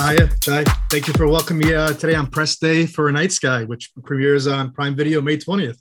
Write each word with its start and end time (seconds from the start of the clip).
Hiya, 0.00 0.30
Chai. 0.40 0.64
Thank 0.88 1.08
you 1.08 1.12
for 1.12 1.28
welcoming 1.28 1.68
me 1.68 1.74
uh, 1.74 1.92
today 1.92 2.14
on 2.14 2.26
press 2.26 2.56
day 2.56 2.86
for 2.86 3.08
*A 3.08 3.12
Night 3.12 3.32
Sky, 3.32 3.64
which 3.64 3.92
premieres 4.02 4.46
on 4.46 4.72
Prime 4.72 4.96
Video 4.96 5.20
May 5.20 5.36
20th. 5.36 5.76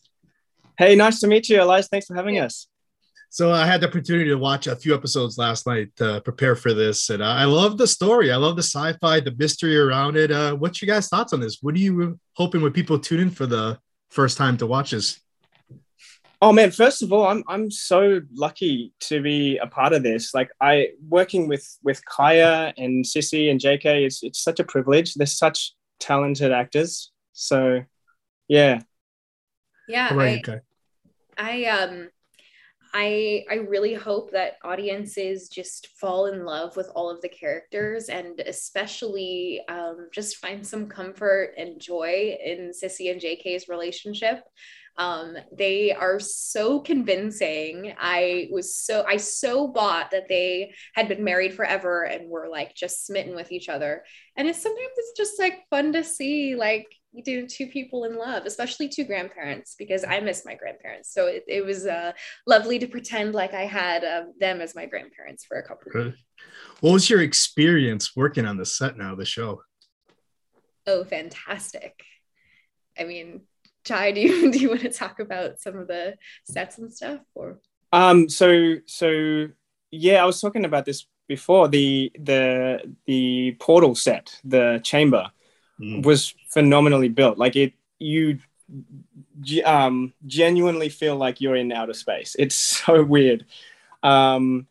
Hey, 0.78 0.94
nice 0.98 1.22
to 1.22 1.28
meet 1.28 1.48
you, 1.48 1.64
Elias. 1.64 1.88
Thanks 1.88 2.08
for 2.08 2.16
having 2.16 2.38
us. 2.38 2.68
So 3.30 3.54
I 3.54 3.66
had 3.66 3.80
the 3.80 3.88
opportunity 3.88 4.30
to 4.30 4.36
watch 4.36 4.68
a 4.68 4.76
few 4.76 4.94
episodes 4.94 5.38
last 5.38 5.66
night 5.66 5.96
to 5.96 6.20
prepare 6.20 6.58
for 6.58 6.74
this, 6.74 7.10
and 7.10 7.24
uh, 7.24 7.28
I 7.28 7.46
love 7.46 7.78
the 7.78 7.88
story. 7.88 8.30
I 8.30 8.36
love 8.36 8.58
the 8.58 8.62
sci-fi, 8.62 9.22
the 9.22 9.34
mystery 9.38 9.78
around 9.78 10.18
it. 10.18 10.32
Uh, 10.32 10.54
what's 10.54 10.82
your 10.82 10.94
guys' 10.94 11.08
thoughts 11.08 11.32
on 11.32 11.40
this? 11.40 11.60
What 11.62 11.76
are 11.76 11.80
you 11.80 12.20
hoping 12.34 12.62
when 12.62 12.74
people 12.74 13.00
tune 13.00 13.22
in 13.22 13.30
for 13.30 13.46
the 13.46 13.80
first 14.10 14.38
time 14.38 14.58
to 14.58 14.68
watch 14.68 14.92
this? 14.92 15.18
Oh 16.42 16.54
man, 16.54 16.72
first 16.72 17.02
of 17.02 17.12
all, 17.12 17.28
I'm 17.28 17.44
I'm 17.48 17.70
so 17.70 18.22
lucky 18.34 18.94
to 19.02 19.22
be 19.22 19.58
a 19.58 19.68
part 19.68 19.92
of 19.92 20.04
this. 20.04 20.34
Like 20.34 20.50
I 20.62 20.90
working 21.08 21.50
with 21.50 21.78
with 21.84 22.02
Kiah 22.06 22.74
and 22.78 23.04
Sissy 23.04 23.52
and 23.52 23.60
JK, 23.60 24.06
it's 24.06 24.24
it's 24.24 24.42
such 24.42 24.60
a 24.60 24.64
privilege. 24.64 25.16
They're 25.16 25.28
such 25.28 25.74
talented 26.00 26.52
actors. 26.52 27.12
So 27.34 27.84
yeah. 28.48 28.82
Yeah, 29.90 30.10
How 30.10 30.20
I, 30.20 30.42
you, 30.46 30.62
I 31.38 31.66
um 31.66 32.10
I 32.94 33.46
I 33.50 33.56
really 33.56 33.94
hope 33.94 34.32
that 34.32 34.58
audiences 34.64 35.50
just 35.50 35.88
fall 36.00 36.28
in 36.28 36.46
love 36.46 36.76
with 36.76 36.90
all 36.96 37.10
of 37.10 37.22
the 37.22 37.30
characters 37.30 38.10
and 38.10 38.40
especially 38.40 39.62
um, 39.68 40.10
just 40.12 40.38
find 40.38 40.66
some 40.66 40.88
comfort 40.88 41.54
and 41.58 41.80
joy 41.80 42.38
in 42.44 42.72
Sissy 42.72 43.12
and 43.12 43.22
JK's 43.22 43.68
relationship. 43.68 44.44
Um, 45.00 45.38
they 45.58 45.94
are 45.94 46.20
so 46.20 46.82
convincing. 46.82 47.94
I 47.98 48.50
was 48.52 48.76
so 48.76 49.06
I 49.08 49.16
so 49.16 49.70
bought 49.70 50.12
that 50.12 50.28
they 50.28 50.74
had 50.94 51.08
been 51.08 51.24
married 51.24 51.54
forever 51.54 52.04
and 52.04 52.30
were 52.30 52.50
like 52.50 52.76
just 52.76 53.06
smitten 53.06 53.34
with 53.34 53.54
each 53.54 53.70
other. 53.70 54.04
And 54.36 54.46
it's 54.46 54.62
sometimes 54.62 54.92
it's 54.98 55.18
just 55.18 55.40
like 55.40 55.64
fun 55.70 55.94
to 55.94 56.04
see 56.04 56.56
like 56.56 56.86
you 57.14 57.24
do 57.24 57.48
two 57.48 57.68
people 57.68 58.04
in 58.04 58.18
love, 58.18 58.46
especially 58.46 58.90
two 58.90 59.06
grandparents, 59.06 59.76
because 59.80 60.04
I 60.04 60.20
miss 60.20 60.46
my 60.46 60.56
grandparents. 60.56 61.14
So 61.14 61.28
it, 61.28 61.44
it 61.48 61.66
was 61.66 61.86
uh, 61.86 62.12
lovely 62.46 62.78
to 62.80 62.88
pretend 62.88 63.34
like 63.34 63.54
I 63.54 63.66
had 63.66 64.04
uh, 64.04 64.24
them 64.38 64.60
as 64.60 64.76
my 64.76 64.86
grandparents 64.86 65.46
for 65.46 65.58
a 65.58 65.64
couple 65.64 65.88
of 65.88 65.94
Good. 65.94 66.16
What 66.82 66.92
was 66.92 67.10
your 67.10 67.22
experience 67.22 68.18
working 68.18 68.46
on 68.46 68.58
the 68.58 68.66
set 68.66 68.98
now, 68.98 69.16
the 69.16 69.26
show? 69.26 69.62
Oh, 70.86 71.06
fantastic. 71.06 72.04
I 72.98 73.06
mean, 73.06 73.42
Chai, 73.90 74.12
do 74.12 74.22
you, 74.22 74.52
do 74.54 74.60
you 74.60 74.70
want 74.70 74.82
to 74.82 74.90
talk 74.92 75.20
about 75.20 75.60
some 75.60 75.78
of 75.78 75.88
the 75.88 76.16
sets 76.44 76.78
and 76.78 76.94
stuff? 76.94 77.22
Or 77.36 77.60
Um 77.92 78.30
so 78.30 78.76
so 78.86 79.48
yeah, 79.92 80.22
I 80.22 80.26
was 80.26 80.40
talking 80.42 80.66
about 80.66 80.86
this 80.86 81.08
before. 81.28 81.68
The 81.68 82.12
the 82.20 82.96
the 83.06 83.56
portal 83.60 83.96
set, 83.96 84.40
the 84.44 84.80
chamber 84.84 85.32
Mm. 85.80 86.04
was 86.06 86.36
phenomenally 86.50 87.10
built. 87.10 87.38
Like 87.38 87.56
it 87.56 87.74
you 88.00 88.40
um 89.66 90.14
genuinely 90.26 90.90
feel 90.90 91.16
like 91.16 91.42
you're 91.42 91.56
in 91.56 91.72
outer 91.72 91.94
space. 91.94 92.36
It's 92.38 92.56
so 92.86 93.04
weird. 93.04 93.46
Um 94.04 94.68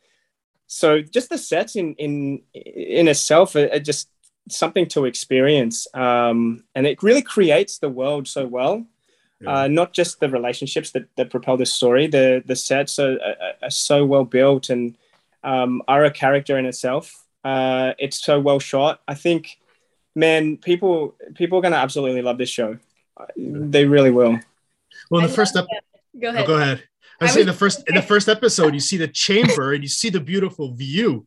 so 0.69 1.03
just 1.03 1.31
the 1.31 1.39
sets 1.39 1.77
in 1.77 1.95
in 1.97 2.43
in 2.55 3.09
itself 3.09 3.57
are, 3.57 3.71
are 3.73 3.81
just 3.81 4.11
something 4.51 4.87
to 4.87 5.07
experience 5.07 5.87
um 5.95 6.65
and 6.75 6.87
it 6.87 7.03
really 7.03 7.23
creates 7.23 7.79
the 7.79 7.89
world 7.89 8.29
so 8.29 8.47
well 8.47 8.87
Yeah. 9.41 9.53
uh, 9.55 9.69
not 9.69 9.93
just 9.93 10.19
the 10.19 10.29
relationships 10.29 10.91
that, 10.93 11.05
that 11.17 11.31
propel 11.31 11.57
this 11.57 11.73
story 11.73 12.09
the 12.09 12.43
the 12.45 12.57
sets 12.57 12.99
are, 12.99 13.13
are, 13.23 13.53
are 13.63 13.71
so 13.71 14.05
well 14.05 14.25
built 14.25 14.69
and 14.69 14.97
um, 15.45 15.81
are 15.87 16.05
a 16.05 16.11
character 16.11 16.59
in 16.59 16.67
itself 16.67 17.25
uh, 17.45 17.93
it's 18.01 18.21
so 18.25 18.41
well 18.41 18.59
shot 18.59 19.01
i 19.07 19.15
think 19.15 19.59
man 20.17 20.57
people 20.57 21.15
people 21.35 21.59
are 21.59 21.63
going 21.63 21.73
to 21.73 21.79
absolutely 21.79 22.21
love 22.23 22.37
this 22.39 22.51
show 22.51 22.79
they 23.37 23.85
really 23.85 24.11
will 24.11 24.41
Well, 25.11 25.21
in 25.21 25.25
I 25.25 25.29
the 25.29 25.35
first 25.35 25.55
love 25.55 25.67
ep- 25.71 25.85
that. 26.15 26.21
Go 26.21 26.29
oh, 26.29 26.31
ahead. 26.35 26.47
go 26.47 26.57
ahead. 26.57 26.83
I, 27.21 27.25
I 27.25 27.29
say 27.29 27.41
was- 27.41 27.47
the 27.47 27.53
first 27.53 27.89
in 27.89 27.95
the 27.95 28.03
first 28.03 28.29
episode, 28.29 28.75
you 28.75 28.81
see 28.81 28.97
the 28.97 29.07
chamber 29.09 29.73
and 29.73 29.83
you 29.85 29.89
see 29.89 30.11
the 30.11 30.21
beautiful 30.21 30.73
view. 30.75 31.27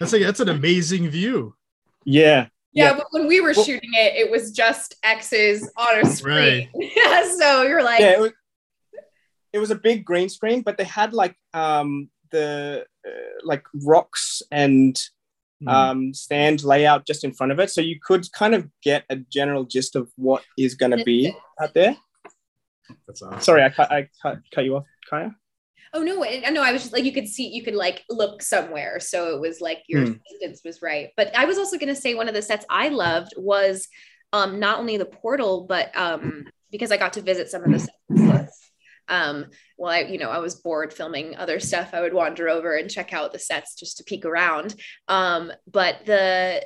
That's 0.00 0.12
like 0.12 0.22
that's 0.22 0.40
an 0.40 0.48
amazing 0.48 1.08
view. 1.08 1.54
yeah 2.04 2.48
Yeah, 2.78 2.94
but 2.96 3.06
when 3.10 3.26
we 3.26 3.40
were 3.40 3.52
Well- 3.54 3.64
shooting 3.64 3.90
it, 3.94 4.14
it 4.16 4.30
was 4.30 4.52
just 4.52 4.96
X's 5.02 5.70
on 5.76 6.00
a 6.00 6.06
screen. 6.18 6.34
Right. 6.34 6.68
yeah, 6.96 7.24
So 7.38 7.62
you're 7.62 7.82
like, 7.82 8.00
yeah 8.00 8.12
it 8.12 8.20
was, 8.20 8.32
it 9.52 9.58
was 9.58 9.70
a 9.70 9.74
big 9.76 10.04
green 10.04 10.28
screen 10.28 10.60
but 10.62 10.76
they 10.76 10.84
had 10.84 11.12
like 11.14 11.34
um 11.54 12.10
the 12.30 12.84
uh, 13.06 13.10
like 13.44 13.64
rocks 13.84 14.42
and 14.50 14.98
Hmm. 15.60 15.68
um, 15.68 16.14
stand 16.14 16.62
layout 16.62 17.04
just 17.04 17.24
in 17.24 17.32
front 17.32 17.50
of 17.50 17.58
it, 17.58 17.68
so 17.68 17.80
you 17.80 17.98
could 18.00 18.30
kind 18.30 18.54
of 18.54 18.68
get 18.80 19.02
a 19.10 19.16
general 19.16 19.64
gist 19.64 19.96
of 19.96 20.08
what 20.14 20.44
is 20.56 20.76
going 20.76 20.96
to 20.96 21.02
be 21.02 21.34
out 21.60 21.74
there. 21.74 21.96
That's 23.08 23.22
awesome. 23.22 23.40
Sorry, 23.40 23.64
I 23.64 23.70
cut, 23.70 23.90
I 23.90 24.08
cut, 24.22 24.38
cut 24.54 24.64
you 24.64 24.76
off, 24.76 24.84
Kiah. 25.10 25.34
Oh 25.94 26.02
no, 26.02 26.24
I 26.24 26.50
no, 26.50 26.62
I 26.62 26.72
was 26.72 26.82
just 26.82 26.92
like, 26.92 27.04
you 27.04 27.12
could 27.12 27.28
see, 27.28 27.48
you 27.48 27.62
could 27.62 27.74
like 27.74 28.04
look 28.10 28.42
somewhere. 28.42 29.00
So 29.00 29.34
it 29.34 29.40
was 29.40 29.60
like 29.60 29.82
your 29.88 30.04
Hmm. 30.04 30.12
distance 30.30 30.62
was 30.64 30.82
right. 30.82 31.08
But 31.16 31.36
I 31.36 31.44
was 31.44 31.58
also 31.58 31.78
going 31.78 31.94
to 31.94 32.00
say 32.00 32.14
one 32.14 32.28
of 32.28 32.34
the 32.34 32.42
sets 32.42 32.66
I 32.68 32.88
loved 32.88 33.32
was 33.36 33.88
um, 34.32 34.60
not 34.60 34.78
only 34.78 34.96
the 34.96 35.06
portal, 35.06 35.66
but 35.68 35.96
um, 35.96 36.44
because 36.70 36.92
I 36.92 36.96
got 36.98 37.14
to 37.14 37.22
visit 37.22 37.48
some 37.50 37.64
of 37.64 37.72
the 37.72 37.78
sets. 37.78 38.70
Um, 39.08 39.46
well, 39.78 39.90
I, 39.90 40.00
you 40.00 40.18
know, 40.18 40.28
I 40.30 40.38
was 40.38 40.56
bored 40.56 40.92
filming 40.92 41.34
other 41.36 41.60
stuff. 41.60 41.94
I 41.94 42.02
would 42.02 42.12
wander 42.12 42.48
over 42.48 42.76
and 42.76 42.90
check 42.90 43.14
out 43.14 43.32
the 43.32 43.38
sets 43.38 43.74
just 43.74 43.96
to 43.96 44.04
peek 44.04 44.26
around. 44.26 44.74
Um, 45.08 45.50
but 45.66 46.04
the 46.04 46.62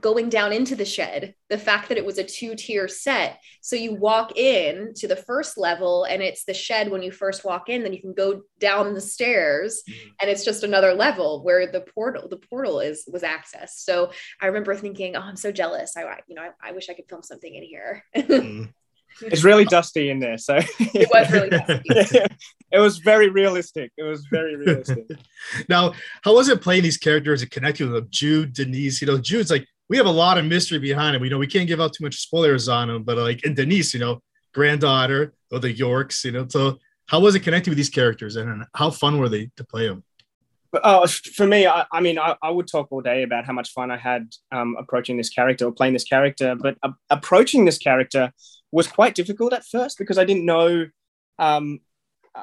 going 0.00 0.28
down 0.28 0.52
into 0.52 0.76
the 0.76 0.84
shed, 0.84 1.34
the 1.48 1.58
fact 1.58 1.88
that 1.88 1.98
it 1.98 2.04
was 2.04 2.18
a 2.18 2.24
two 2.24 2.54
tier 2.54 2.88
set. 2.88 3.40
So 3.60 3.76
you 3.76 3.94
walk 3.94 4.36
in 4.36 4.92
to 4.96 5.08
the 5.08 5.16
first 5.16 5.56
level 5.56 6.04
and 6.04 6.22
it's 6.22 6.44
the 6.44 6.54
shed 6.54 6.90
when 6.90 7.02
you 7.02 7.10
first 7.10 7.44
walk 7.44 7.68
in, 7.68 7.82
then 7.82 7.92
you 7.92 8.00
can 8.00 8.14
go 8.14 8.42
down 8.58 8.94
the 8.94 9.00
stairs 9.00 9.82
and 10.20 10.30
it's 10.30 10.44
just 10.44 10.64
another 10.64 10.94
level 10.94 11.42
where 11.42 11.66
the 11.66 11.80
portal, 11.80 12.28
the 12.28 12.36
portal 12.36 12.80
is 12.80 13.04
was 13.10 13.22
accessed. 13.22 13.84
So 13.84 14.12
I 14.40 14.46
remember 14.46 14.74
thinking, 14.74 15.16
oh, 15.16 15.20
I'm 15.20 15.36
so 15.36 15.52
jealous. 15.52 15.96
I, 15.96 16.20
you 16.26 16.34
know, 16.34 16.42
I, 16.42 16.70
I 16.70 16.72
wish 16.72 16.88
I 16.88 16.94
could 16.94 17.08
film 17.08 17.22
something 17.22 17.54
in 17.54 17.62
here. 17.62 18.04
Mm. 18.32 18.72
It's 19.20 19.44
really 19.44 19.64
dusty 19.64 20.10
in 20.10 20.18
there, 20.18 20.38
so 20.38 20.56
it 20.78 21.08
was 21.12 21.30
really 21.30 21.50
dusty. 21.50 21.82
it 22.72 22.78
was 22.78 22.98
very 22.98 23.28
realistic. 23.28 23.92
It 23.96 24.02
was 24.02 24.26
very 24.30 24.56
realistic. 24.56 25.04
now, 25.68 25.92
how 26.22 26.34
was 26.34 26.48
it 26.48 26.60
playing 26.60 26.82
these 26.82 26.96
characters 26.96 27.42
and 27.42 27.50
connecting 27.50 27.86
with 27.90 27.96
them? 27.96 28.08
Jude, 28.10 28.52
Denise, 28.52 29.00
you 29.00 29.06
know, 29.06 29.18
Jude's 29.18 29.50
like, 29.50 29.66
we 29.88 29.96
have 29.96 30.06
a 30.06 30.10
lot 30.10 30.38
of 30.38 30.46
mystery 30.46 30.78
behind 30.78 31.14
him. 31.14 31.22
We 31.22 31.28
know 31.28 31.38
we 31.38 31.46
can't 31.46 31.68
give 31.68 31.80
out 31.80 31.92
too 31.92 32.04
much 32.04 32.16
spoilers 32.16 32.68
on 32.68 32.88
him, 32.88 33.02
but 33.02 33.18
like, 33.18 33.44
and 33.44 33.54
Denise, 33.54 33.92
you 33.92 34.00
know, 34.00 34.20
granddaughter 34.54 35.34
of 35.50 35.62
the 35.62 35.72
Yorks, 35.72 36.24
you 36.24 36.32
know, 36.32 36.46
so 36.48 36.78
how 37.06 37.20
was 37.20 37.34
it 37.34 37.40
connecting 37.40 37.70
with 37.70 37.76
these 37.76 37.90
characters 37.90 38.36
and 38.36 38.64
how 38.74 38.90
fun 38.90 39.18
were 39.18 39.28
they 39.28 39.50
to 39.56 39.64
play 39.64 39.86
them? 39.88 40.04
Oh, 40.82 41.06
for 41.06 41.46
me, 41.46 41.66
I, 41.66 41.84
I 41.92 42.00
mean, 42.00 42.18
I, 42.18 42.34
I 42.42 42.50
would 42.50 42.66
talk 42.66 42.88
all 42.90 43.02
day 43.02 43.22
about 43.22 43.44
how 43.44 43.52
much 43.52 43.72
fun 43.72 43.90
I 43.90 43.98
had 43.98 44.28
um, 44.50 44.74
approaching 44.78 45.18
this 45.18 45.28
character 45.28 45.66
or 45.66 45.72
playing 45.72 45.92
this 45.92 46.04
character. 46.04 46.54
But 46.54 46.78
uh, 46.82 46.92
approaching 47.10 47.66
this 47.66 47.76
character 47.76 48.32
was 48.72 48.88
quite 48.88 49.14
difficult 49.14 49.52
at 49.52 49.64
first 49.64 49.98
because 49.98 50.18
I 50.18 50.24
didn't 50.24 50.46
know, 50.46 50.88
um, 51.38 51.80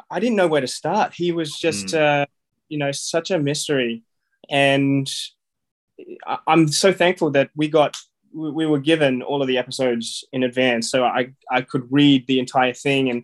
I 0.10 0.20
didn't 0.20 0.36
know 0.36 0.48
where 0.48 0.62
to 0.62 0.68
start. 0.68 1.14
He 1.14 1.32
was 1.32 1.52
just, 1.58 1.94
uh, 1.94 2.26
you 2.70 2.78
know, 2.78 2.92
such 2.92 3.32
a 3.32 3.40
mystery, 3.40 4.04
and 4.50 5.12
I, 6.26 6.38
I'm 6.48 6.68
so 6.70 6.94
thankful 6.94 7.32
that 7.32 7.50
we 7.56 7.68
got, 7.68 7.98
we, 8.34 8.52
we 8.52 8.66
were 8.66 8.80
given 8.80 9.22
all 9.24 9.42
of 9.42 9.48
the 9.48 9.58
episodes 9.58 10.24
in 10.32 10.44
advance, 10.44 10.90
so 10.90 11.04
I 11.04 11.34
I 11.52 11.62
could 11.62 11.92
read 11.92 12.28
the 12.28 12.40
entire 12.40 12.74
thing 12.74 13.10
and. 13.10 13.24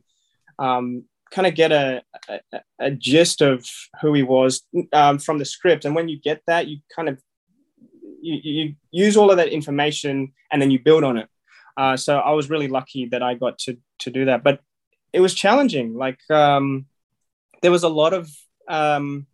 Um, 0.58 1.06
kind 1.32 1.48
of 1.48 1.56
get 1.56 1.72
a, 1.72 2.02
a, 2.30 2.40
a 2.80 2.92
gist 2.92 3.42
of 3.42 3.68
who 4.02 4.14
he 4.14 4.24
was 4.24 4.64
um, 4.94 5.20
from 5.20 5.38
the 5.38 5.44
script. 5.44 5.84
And 5.84 5.94
when 5.94 6.08
you 6.08 6.18
get 6.20 6.42
that, 6.48 6.68
you 6.68 6.80
kind 6.96 7.10
of 7.10 7.22
you, 8.22 8.40
you 8.44 8.76
use 8.92 9.18
all 9.18 9.32
of 9.32 9.38
that 9.38 9.50
information 9.50 10.34
and 10.52 10.62
then 10.62 10.72
you 10.72 10.80
build 10.80 11.04
on 11.04 11.18
it. 11.18 11.28
Uh, 11.78 11.98
so 11.98 12.18
I 12.18 12.32
was 12.32 12.50
really 12.50 12.68
lucky 12.68 13.08
that 13.08 13.22
I 13.22 13.34
got 13.34 13.58
to 13.60 13.78
to 14.00 14.10
do 14.10 14.26
that, 14.26 14.44
but 14.44 14.60
it 15.14 15.20
was 15.20 15.34
challenging. 15.34 15.96
Like 15.96 16.20
um, 16.30 16.86
there 17.62 17.72
was 17.72 17.84
a 17.84 17.90
lot 17.90 18.14
of 18.14 18.30
um, 18.68 19.28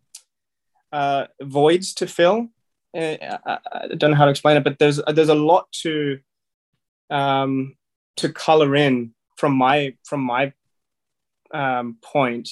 uh, 0.92 1.26
voids 1.40 1.94
to 1.94 2.06
fill. 2.06 2.48
Uh, 2.96 3.16
I, 3.46 3.58
I 3.72 3.88
don't 3.96 4.10
know 4.10 4.16
how 4.16 4.26
to 4.26 4.30
explain 4.30 4.56
it, 4.56 4.64
but 4.64 4.78
there's 4.78 5.00
there's 5.12 5.28
a 5.28 5.34
lot 5.34 5.70
to 5.82 6.18
um, 7.10 7.76
to 8.16 8.32
color 8.32 8.74
in 8.76 9.14
from 9.36 9.56
my 9.56 9.94
from 10.04 10.20
my 10.20 10.52
um, 11.52 11.98
point 12.02 12.48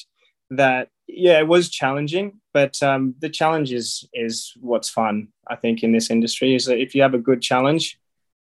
that 0.51 0.89
yeah, 1.07 1.39
it 1.39 1.49
was 1.49 1.69
challenging, 1.69 2.41
but 2.53 2.81
um, 2.83 3.15
the 3.19 3.29
challenge 3.29 3.73
is 3.73 4.09
is 4.15 4.53
what's 4.61 4.89
fun. 4.89 5.29
I 5.49 5.57
think 5.57 5.83
in 5.83 5.93
this 5.93 6.11
industry 6.11 6.55
is 6.55 6.67
that 6.67 6.79
if 6.79 6.95
you 6.95 7.03
have 7.03 7.15
a 7.15 7.19
good 7.19 7.43
challenge, 7.43 7.99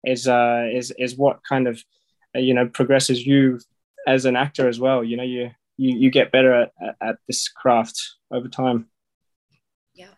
is 0.04 0.28
uh, 0.28 0.68
is 0.72 0.92
is 0.98 1.16
what 1.16 1.40
kind 1.48 1.66
of 1.66 1.82
uh, 2.34 2.38
you 2.38 2.54
know 2.54 2.66
progresses 2.68 3.26
you 3.26 3.60
as 4.06 4.24
an 4.24 4.36
actor 4.36 4.68
as 4.68 4.78
well. 4.78 5.02
You 5.02 5.16
know, 5.16 5.22
you 5.22 5.50
you 5.76 5.96
you 5.96 6.10
get 6.10 6.32
better 6.32 6.52
at, 6.54 6.72
at 7.00 7.16
this 7.26 7.48
craft 7.48 8.00
over 8.30 8.48
time. 8.48 8.88
Yeah. 9.94 10.14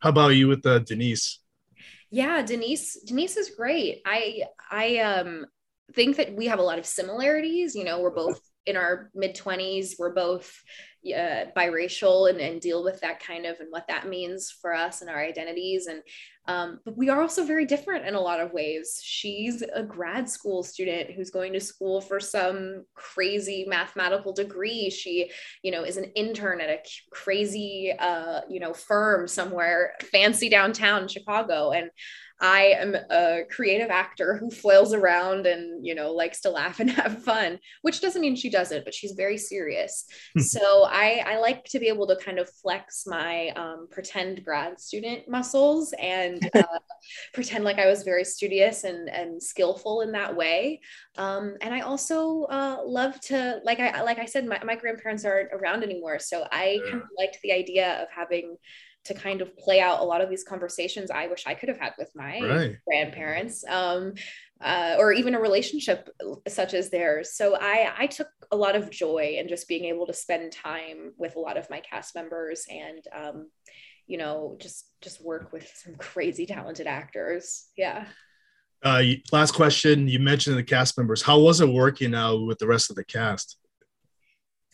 How 0.00 0.10
about 0.10 0.28
you 0.30 0.48
with 0.48 0.64
uh, 0.66 0.80
Denise? 0.80 1.40
Yeah, 2.10 2.42
Denise. 2.42 3.00
Denise 3.04 3.36
is 3.36 3.50
great. 3.50 4.02
I 4.06 4.44
I 4.70 4.98
um 4.98 5.46
think 5.94 6.16
that 6.16 6.34
we 6.34 6.46
have 6.46 6.58
a 6.58 6.62
lot 6.62 6.78
of 6.78 6.86
similarities. 6.86 7.74
You 7.74 7.84
know, 7.84 8.00
we're 8.00 8.10
both 8.10 8.40
in 8.66 8.76
our 8.76 9.10
mid 9.14 9.36
20s. 9.36 9.94
We're 9.98 10.14
both 10.14 10.52
uh, 11.06 11.46
biracial 11.56 12.30
and, 12.30 12.40
and 12.40 12.60
deal 12.60 12.82
with 12.82 13.00
that 13.00 13.20
kind 13.20 13.44
of 13.44 13.60
and 13.60 13.70
what 13.70 13.86
that 13.88 14.08
means 14.08 14.50
for 14.50 14.74
us 14.74 15.02
and 15.02 15.10
our 15.10 15.22
identities. 15.22 15.86
And 15.86 16.02
um, 16.46 16.80
but 16.84 16.96
we 16.96 17.08
are 17.08 17.22
also 17.22 17.44
very 17.44 17.64
different 17.64 18.06
in 18.06 18.14
a 18.14 18.20
lot 18.20 18.40
of 18.40 18.52
ways. 18.52 19.00
She's 19.02 19.62
a 19.74 19.82
grad 19.82 20.28
school 20.28 20.62
student 20.62 21.10
who's 21.10 21.30
going 21.30 21.54
to 21.54 21.60
school 21.60 22.02
for 22.02 22.20
some 22.20 22.84
crazy 22.94 23.64
mathematical 23.66 24.34
degree. 24.34 24.90
She, 24.90 25.30
you 25.62 25.70
know, 25.70 25.84
is 25.84 25.96
an 25.96 26.12
intern 26.14 26.60
at 26.60 26.68
a 26.68 26.80
crazy, 27.10 27.94
uh, 27.98 28.42
you 28.50 28.60
know, 28.60 28.74
firm 28.74 29.26
somewhere 29.26 29.94
fancy 30.10 30.50
downtown 30.50 31.08
Chicago. 31.08 31.70
And 31.70 31.90
I 32.40 32.74
am 32.78 32.96
a 33.10 33.42
creative 33.50 33.90
actor 33.90 34.36
who 34.36 34.50
flails 34.50 34.92
around 34.92 35.46
and, 35.46 35.86
you 35.86 35.94
know, 35.94 36.12
likes 36.12 36.40
to 36.40 36.50
laugh 36.50 36.80
and 36.84 36.90
have 36.90 37.22
fun, 37.22 37.58
which 37.82 38.00
doesn't 38.00 38.20
mean 38.20 38.36
she 38.36 38.50
doesn't, 38.50 38.84
but 38.84 38.94
she's 38.94 39.12
very 39.12 39.38
serious. 39.38 40.04
Hmm. 40.34 40.40
so 40.40 40.84
I, 40.84 41.24
I 41.26 41.38
like 41.38 41.64
to 41.66 41.78
be 41.78 41.88
able 41.88 42.06
to 42.08 42.16
kind 42.16 42.38
of 42.38 42.50
flex 42.50 43.04
my 43.06 43.48
um, 43.50 43.88
pretend 43.90 44.44
grad 44.44 44.80
student 44.80 45.28
muscles 45.28 45.94
and 46.00 46.48
uh, 46.54 46.62
pretend 47.32 47.64
like 47.64 47.78
I 47.78 47.86
was 47.86 48.02
very 48.02 48.24
studious 48.24 48.84
and, 48.84 49.08
and 49.08 49.42
skillful 49.42 50.00
in 50.00 50.12
that 50.12 50.34
way. 50.34 50.80
Um, 51.16 51.56
and 51.60 51.72
I 51.72 51.80
also 51.80 52.44
uh, 52.44 52.78
love 52.84 53.20
to, 53.22 53.60
like 53.64 53.80
I, 53.80 54.02
like 54.02 54.18
I 54.18 54.26
said, 54.26 54.46
my, 54.46 54.60
my 54.64 54.74
grandparents 54.74 55.24
aren't 55.24 55.52
around 55.52 55.82
anymore. 55.82 56.18
So 56.18 56.46
I 56.50 56.78
kind 56.84 57.02
of 57.02 57.08
liked 57.16 57.38
the 57.42 57.52
idea 57.52 58.02
of 58.02 58.08
having 58.14 58.56
to 59.04 59.14
kind 59.14 59.40
of 59.40 59.56
play 59.56 59.80
out 59.80 60.00
a 60.00 60.04
lot 60.04 60.20
of 60.20 60.30
these 60.30 60.44
conversations 60.44 61.10
I 61.10 61.26
wish 61.26 61.44
I 61.46 61.54
could 61.54 61.68
have 61.68 61.78
had 61.78 61.92
with 61.98 62.10
my 62.14 62.40
right. 62.40 62.76
grandparents, 62.86 63.64
um, 63.68 64.14
uh, 64.62 64.96
or 64.98 65.12
even 65.12 65.34
a 65.34 65.40
relationship 65.40 66.08
such 66.48 66.74
as 66.74 66.90
theirs. 66.90 67.34
So 67.34 67.56
I, 67.60 67.92
I 67.98 68.06
took 68.06 68.28
a 68.50 68.56
lot 68.56 68.76
of 68.76 68.90
joy 68.90 69.36
in 69.38 69.48
just 69.48 69.68
being 69.68 69.84
able 69.84 70.06
to 70.06 70.14
spend 70.14 70.52
time 70.52 71.12
with 71.18 71.36
a 71.36 71.40
lot 71.40 71.56
of 71.56 71.68
my 71.68 71.80
cast 71.80 72.14
members 72.14 72.66
and, 72.70 73.00
um, 73.14 73.50
you 74.06 74.18
know, 74.18 74.56
just 74.60 74.86
just 75.00 75.24
work 75.24 75.52
with 75.52 75.70
some 75.74 75.94
crazy 75.98 76.46
talented 76.46 76.86
actors. 76.86 77.66
Yeah. 77.76 78.06
Uh, 78.82 79.02
last 79.32 79.52
question. 79.52 80.08
You 80.08 80.18
mentioned 80.18 80.58
the 80.58 80.62
cast 80.62 80.98
members. 80.98 81.22
How 81.22 81.38
was 81.38 81.60
it 81.60 81.68
working 81.68 82.14
out 82.14 82.46
with 82.46 82.58
the 82.58 82.66
rest 82.66 82.90
of 82.90 82.96
the 82.96 83.04
cast? 83.04 83.56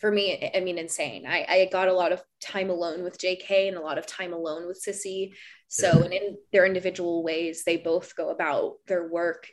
For 0.01 0.11
me, 0.11 0.51
I 0.53 0.59
mean, 0.61 0.79
insane. 0.79 1.25
I, 1.27 1.45
I 1.47 1.69
got 1.71 1.87
a 1.87 1.93
lot 1.93 2.11
of 2.11 2.23
time 2.41 2.71
alone 2.71 3.03
with 3.03 3.19
JK 3.19 3.67
and 3.67 3.77
a 3.77 3.81
lot 3.81 3.99
of 3.99 4.07
time 4.07 4.33
alone 4.33 4.67
with 4.67 4.83
Sissy. 4.83 5.33
So, 5.67 5.99
yeah. 5.99 6.03
and 6.05 6.13
in 6.13 6.37
their 6.51 6.65
individual 6.65 7.23
ways, 7.23 7.63
they 7.63 7.77
both 7.77 8.15
go 8.15 8.29
about 8.29 8.77
their 8.87 9.07
work 9.07 9.47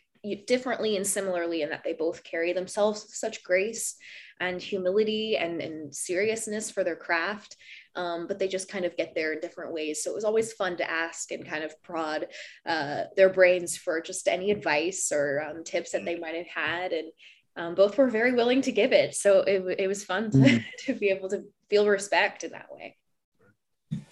differently 0.46 0.96
and 0.96 1.06
similarly 1.06 1.62
in 1.62 1.68
that 1.68 1.84
they 1.84 1.92
both 1.92 2.24
carry 2.24 2.52
themselves 2.52 3.02
with 3.02 3.14
such 3.14 3.44
grace 3.44 3.94
and 4.40 4.60
humility 4.60 5.36
and, 5.36 5.60
and 5.60 5.94
seriousness 5.94 6.70
for 6.70 6.82
their 6.82 6.96
craft. 6.96 7.56
Um, 7.94 8.26
but 8.26 8.38
they 8.38 8.48
just 8.48 8.70
kind 8.70 8.84
of 8.84 8.96
get 8.96 9.14
there 9.14 9.34
in 9.34 9.40
different 9.40 9.74
ways. 9.74 10.02
So 10.02 10.12
it 10.12 10.14
was 10.14 10.24
always 10.24 10.52
fun 10.54 10.76
to 10.78 10.90
ask 10.90 11.30
and 11.30 11.46
kind 11.46 11.62
of 11.62 11.80
prod 11.82 12.26
uh, 12.64 13.04
their 13.16 13.28
brains 13.28 13.76
for 13.76 14.00
just 14.00 14.28
any 14.28 14.50
advice 14.50 15.10
or 15.12 15.42
um, 15.42 15.62
tips 15.62 15.92
that 15.92 16.04
they 16.04 16.18
might 16.18 16.36
have 16.36 16.46
had. 16.46 16.92
And 16.92 17.10
um, 17.58 17.74
both 17.74 17.98
were 17.98 18.08
very 18.08 18.32
willing 18.32 18.62
to 18.62 18.72
give 18.72 18.92
it. 18.92 19.14
So 19.14 19.40
it, 19.40 19.80
it 19.80 19.88
was 19.88 20.04
fun 20.04 20.30
to, 20.30 20.38
mm. 20.38 20.64
to 20.86 20.94
be 20.94 21.10
able 21.10 21.28
to 21.30 21.44
feel 21.68 21.86
respect 21.86 22.44
in 22.44 22.52
that 22.52 22.68
way. 22.70 22.96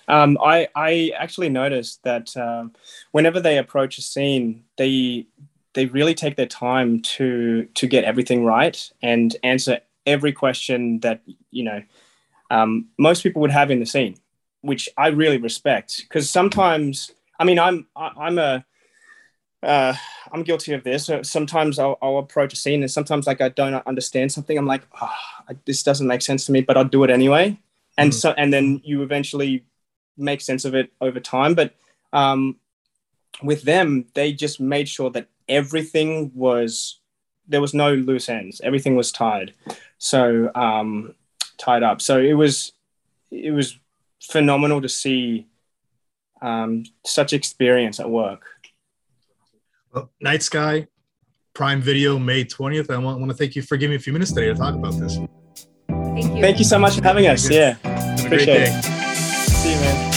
Um, 0.09 0.37
I, 0.43 0.69
I 0.75 1.13
actually 1.17 1.49
noticed 1.49 2.03
that 2.05 2.37
um, 2.37 2.73
whenever 3.13 3.41
they 3.41 3.59
approach 3.59 3.99
a 3.99 4.03
scene, 4.03 4.65
they 4.77 5.27
they 5.75 5.87
really 5.87 6.15
take 6.15 6.37
their 6.37 6.47
time 6.47 7.01
to 7.03 7.67
to 7.75 7.87
get 7.87 8.05
everything 8.05 8.45
right 8.45 8.91
and 9.03 9.37
answer 9.43 9.81
every 10.07 10.33
question 10.33 11.01
that 11.01 11.21
you 11.51 11.65
know 11.65 11.83
um, 12.51 12.87
most 12.99 13.23
people 13.23 13.43
would 13.43 13.51
have 13.51 13.71
in 13.71 13.81
the 13.81 13.87
scene, 13.87 14.17
which 14.61 14.89
I 14.97 15.09
really 15.09 15.39
respect. 15.39 16.03
Because 16.03 16.31
sometimes, 16.31 17.11
I 17.39 17.45
mean, 17.45 17.59
I'm 17.59 17.87
I, 17.97 18.13
I'm 18.19 18.39
a 18.39 18.65
uh, 19.63 19.95
I'm 20.33 20.43
guilty 20.43 20.73
of 20.73 20.85
this. 20.85 21.11
Sometimes 21.23 21.79
I'll, 21.79 21.99
I'll, 22.03 22.19
approach 22.19 22.53
a 22.53 22.57
scene 22.57 22.83
and 22.83 22.91
sometimes 22.91 23.27
like 23.27 23.41
I 23.41 23.49
don't 23.49 23.75
understand 23.87 24.33
something. 24.33 24.57
I'm 24.57 24.67
like, 24.67 24.83
oh, 25.01 25.11
this 25.65 25.83
doesn't 25.83 26.07
make 26.07 26.23
sense 26.23 26.47
to 26.47 26.53
me, 26.53 26.61
but 26.61 26.77
I'll 26.77 26.85
do 26.85 27.05
it 27.05 27.11
anyway. 27.11 27.59
And 27.99 28.13
mm. 28.13 28.15
so, 28.15 28.33
and 28.33 28.53
then 28.53 28.81
you 28.85 29.03
eventually 29.03 29.65
make 30.17 30.41
sense 30.41 30.65
of 30.65 30.75
it 30.75 30.93
over 31.01 31.21
time. 31.21 31.55
But 31.55 31.75
um, 32.13 32.57
with 33.43 33.63
them, 33.63 34.07
they 34.15 34.33
just 34.33 34.61
made 34.61 34.89
sure 34.89 35.11
that 35.11 35.29
everything 35.49 36.33
was, 36.35 37.01
there 37.49 37.61
was 37.61 37.75
no 37.75 37.95
loose 37.95 38.29
ends. 38.29 38.61
Everything 38.63 38.97
was 38.97 39.13
tied. 39.13 39.55
So 39.99 40.51
um, 40.55 41.15
tied 41.59 41.83
up. 41.83 42.03
So 42.03 42.21
it 42.21 42.35
was, 42.35 42.73
it 43.31 43.53
was 43.53 43.79
phenomenal 44.21 44.81
to 44.83 44.89
see 44.89 45.47
um, 46.43 46.85
such 47.05 47.33
experience 47.33 48.01
at 48.01 48.11
work. 48.11 48.45
Night 50.21 50.43
Sky, 50.43 50.87
Prime 51.55 51.81
Video, 51.81 52.19
May 52.19 52.45
20th. 52.45 52.91
I 52.91 52.99
want, 52.99 53.19
want 53.19 53.31
to 53.31 53.37
thank 53.37 53.57
you 53.57 53.63
for 53.63 53.77
giving 53.77 53.91
me 53.91 53.97
a 53.97 54.01
few 54.01 54.13
minutes 54.13 54.33
today 54.33 54.47
to 54.47 54.55
talk 54.55 54.75
about 54.75 54.99
this. 54.99 55.19
Thank 55.89 56.35
you. 56.35 56.41
Thank 56.41 56.59
you 56.59 56.65
so 56.65 56.79
much 56.79 56.97
for 56.97 57.03
having 57.03 57.27
us. 57.27 57.49
Yeah. 57.49 57.75
Have 57.83 58.25
a 58.25 58.29
great 58.29 58.47
day. 58.47 58.67
It. 58.69 58.85
See 58.85 59.73
you, 59.73 59.81
man. 59.81 60.17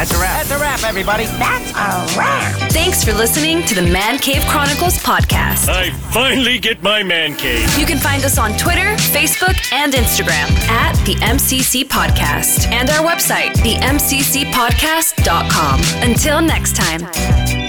That's 0.00 0.14
a 0.14 0.18
wrap. 0.18 0.38
That's 0.38 0.50
a 0.50 0.58
wrap, 0.58 0.82
everybody. 0.84 1.26
That's 1.26 1.70
a 1.72 2.18
wrap. 2.18 2.54
Thanks 2.72 3.04
for 3.04 3.12
listening 3.12 3.66
to 3.66 3.74
the 3.74 3.82
Man 3.82 4.18
Cave 4.18 4.42
Chronicles 4.48 4.96
podcast. 5.02 5.68
I 5.68 5.90
finally 6.10 6.58
get 6.58 6.82
my 6.82 7.02
man 7.02 7.36
cave. 7.36 7.68
You 7.78 7.84
can 7.84 7.98
find 7.98 8.24
us 8.24 8.38
on 8.38 8.56
Twitter, 8.56 8.96
Facebook, 9.12 9.58
and 9.74 9.92
Instagram 9.92 10.48
at 10.70 10.94
the 11.04 11.16
MCC 11.16 11.84
Podcast 11.84 12.64
and 12.72 12.88
our 12.88 13.06
website, 13.06 13.52
themccpodcast.com. 13.56 15.80
Until 16.10 16.40
next 16.40 16.76
time. 16.76 17.59